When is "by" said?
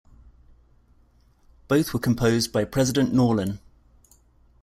2.51-2.63